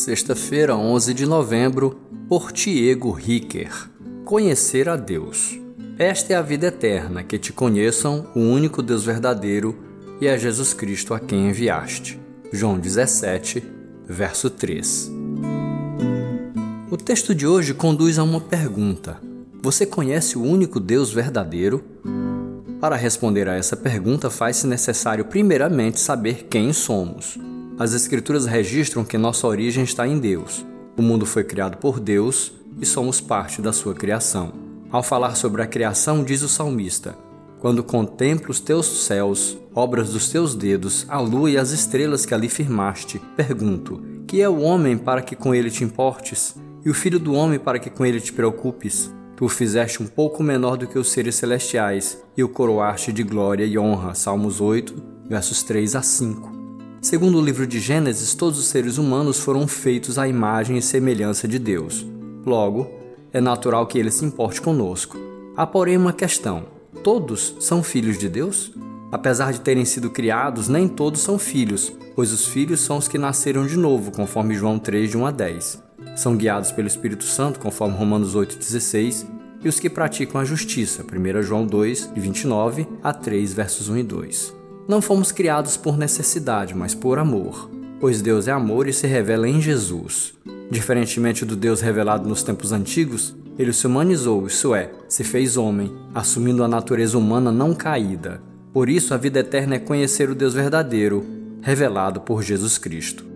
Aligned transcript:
sexta-feira, 0.00 0.74
11 0.74 1.12
de 1.12 1.26
novembro, 1.26 2.00
por 2.26 2.52
Tiago 2.52 3.10
Ricker. 3.10 3.70
Conhecer 4.24 4.88
a 4.88 4.96
Deus. 4.96 5.58
Esta 5.98 6.32
é 6.32 6.36
a 6.36 6.42
vida 6.42 6.68
eterna, 6.68 7.22
que 7.22 7.38
te 7.38 7.52
conheçam 7.52 8.26
o 8.34 8.40
único 8.40 8.82
Deus 8.82 9.04
verdadeiro 9.04 9.78
e 10.18 10.26
a 10.26 10.38
Jesus 10.38 10.72
Cristo 10.72 11.12
a 11.12 11.20
quem 11.20 11.50
enviaste. 11.50 12.18
João 12.50 12.78
17, 12.78 13.62
verso 14.06 14.48
3. 14.48 15.12
O 16.90 16.96
texto 16.96 17.34
de 17.34 17.46
hoje 17.46 17.74
conduz 17.74 18.18
a 18.18 18.22
uma 18.22 18.40
pergunta: 18.40 19.18
Você 19.62 19.84
conhece 19.84 20.38
o 20.38 20.42
único 20.42 20.80
Deus 20.80 21.12
verdadeiro? 21.12 21.84
Para 22.80 22.96
responder 22.96 23.46
a 23.50 23.54
essa 23.54 23.76
pergunta, 23.76 24.30
faz-se 24.30 24.66
necessário 24.66 25.26
primeiramente 25.26 26.00
saber 26.00 26.46
quem 26.48 26.72
somos. 26.72 27.38
As 27.80 27.94
Escrituras 27.94 28.44
registram 28.44 29.02
que 29.02 29.16
nossa 29.16 29.46
origem 29.46 29.84
está 29.84 30.06
em 30.06 30.18
Deus. 30.18 30.66
O 30.98 31.00
mundo 31.00 31.24
foi 31.24 31.42
criado 31.42 31.78
por 31.78 31.98
Deus 31.98 32.52
e 32.78 32.84
somos 32.84 33.22
parte 33.22 33.62
da 33.62 33.72
sua 33.72 33.94
criação. 33.94 34.52
Ao 34.92 35.02
falar 35.02 35.34
sobre 35.34 35.62
a 35.62 35.66
criação, 35.66 36.22
diz 36.22 36.42
o 36.42 36.48
salmista: 36.48 37.16
Quando 37.58 37.82
contemplo 37.82 38.50
os 38.50 38.60
teus 38.60 39.06
céus, 39.06 39.56
obras 39.74 40.10
dos 40.10 40.28
teus 40.28 40.54
dedos, 40.54 41.06
a 41.08 41.18
lua 41.20 41.52
e 41.52 41.56
as 41.56 41.70
estrelas 41.70 42.26
que 42.26 42.34
ali 42.34 42.50
firmaste, 42.50 43.18
pergunto: 43.34 44.02
Que 44.26 44.42
é 44.42 44.48
o 44.48 44.60
homem 44.60 44.98
para 44.98 45.22
que 45.22 45.34
com 45.34 45.54
ele 45.54 45.70
te 45.70 45.82
importes? 45.82 46.54
E 46.84 46.90
o 46.90 46.94
filho 46.94 47.18
do 47.18 47.32
homem 47.32 47.58
para 47.58 47.78
que 47.78 47.88
com 47.88 48.04
ele 48.04 48.20
te 48.20 48.34
preocupes? 48.34 49.10
Tu 49.38 49.46
o 49.46 49.48
fizeste 49.48 50.02
um 50.02 50.06
pouco 50.06 50.42
menor 50.42 50.76
do 50.76 50.86
que 50.86 50.98
os 50.98 51.10
seres 51.10 51.36
celestiais 51.36 52.22
e 52.36 52.44
o 52.44 52.48
coroaste 52.50 53.10
de 53.10 53.22
glória 53.22 53.64
e 53.64 53.78
honra. 53.78 54.14
Salmos 54.14 54.60
8, 54.60 55.02
versos 55.26 55.62
3 55.62 55.96
a 55.96 56.02
5. 56.02 56.59
Segundo 57.00 57.38
o 57.38 57.42
livro 57.42 57.66
de 57.66 57.80
Gênesis, 57.80 58.34
todos 58.34 58.58
os 58.58 58.66
seres 58.66 58.98
humanos 58.98 59.40
foram 59.40 59.66
feitos 59.66 60.18
à 60.18 60.28
imagem 60.28 60.76
e 60.76 60.82
semelhança 60.82 61.48
de 61.48 61.58
Deus. 61.58 62.04
Logo, 62.44 62.90
é 63.32 63.40
natural 63.40 63.86
que 63.86 63.98
ele 63.98 64.10
se 64.10 64.22
importe 64.22 64.60
conosco. 64.60 65.16
Há, 65.56 65.66
porém, 65.66 65.96
uma 65.96 66.12
questão: 66.12 66.66
todos 67.02 67.56
são 67.58 67.82
filhos 67.82 68.18
de 68.18 68.28
Deus? 68.28 68.72
Apesar 69.10 69.50
de 69.50 69.62
terem 69.62 69.86
sido 69.86 70.10
criados, 70.10 70.68
nem 70.68 70.86
todos 70.86 71.22
são 71.22 71.38
filhos, 71.38 71.90
pois 72.14 72.32
os 72.32 72.46
filhos 72.46 72.80
são 72.80 72.98
os 72.98 73.08
que 73.08 73.16
nasceram 73.16 73.66
de 73.66 73.78
novo, 73.78 74.12
conforme 74.12 74.54
João 74.54 74.78
3, 74.78 75.10
de 75.10 75.16
1 75.16 75.26
a 75.26 75.30
10. 75.30 75.82
São 76.14 76.36
guiados 76.36 76.70
pelo 76.70 76.86
Espírito 76.86 77.24
Santo, 77.24 77.60
conforme 77.60 77.96
Romanos 77.96 78.36
8,16, 78.36 79.26
e 79.64 79.68
os 79.68 79.80
que 79.80 79.88
praticam 79.88 80.38
a 80.38 80.44
justiça, 80.44 81.02
1 81.02 81.42
João 81.42 81.66
2, 81.66 82.12
de 82.12 82.20
29 82.20 82.86
a 83.02 83.12
3, 83.14 83.54
versos 83.54 83.88
1 83.88 83.96
e 83.96 84.02
2. 84.02 84.59
Não 84.88 85.00
fomos 85.00 85.30
criados 85.30 85.76
por 85.76 85.96
necessidade, 85.96 86.74
mas 86.74 86.94
por 86.94 87.18
amor, 87.18 87.70
pois 88.00 88.20
Deus 88.20 88.48
é 88.48 88.52
amor 88.52 88.88
e 88.88 88.92
se 88.92 89.06
revela 89.06 89.48
em 89.48 89.60
Jesus. 89.60 90.34
Diferentemente 90.70 91.44
do 91.44 91.56
Deus 91.56 91.80
revelado 91.80 92.28
nos 92.28 92.42
tempos 92.42 92.72
antigos, 92.72 93.34
ele 93.58 93.72
se 93.72 93.86
humanizou, 93.86 94.46
isso 94.46 94.74
é, 94.74 94.90
se 95.08 95.22
fez 95.22 95.56
homem, 95.56 95.92
assumindo 96.14 96.64
a 96.64 96.68
natureza 96.68 97.18
humana 97.18 97.52
não 97.52 97.74
caída. 97.74 98.40
Por 98.72 98.88
isso, 98.88 99.12
a 99.12 99.16
vida 99.16 99.40
eterna 99.40 99.74
é 99.74 99.78
conhecer 99.78 100.30
o 100.30 100.34
Deus 100.34 100.54
verdadeiro, 100.54 101.26
revelado 101.60 102.20
por 102.20 102.42
Jesus 102.42 102.78
Cristo. 102.78 103.29